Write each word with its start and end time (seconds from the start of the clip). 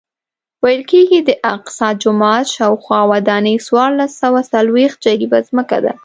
ویل 0.63 0.81
کېږي 0.91 1.19
د 1.23 1.31
اقصی 1.55 1.89
جومات 2.01 2.45
شاوخوا 2.55 2.99
ودانۍ 3.11 3.55
څوارلس 3.65 4.11
سوه 4.21 4.39
څلوېښت 4.51 4.97
جریبه 5.05 5.39
ځمکه 5.47 5.77
ده. 5.85 5.93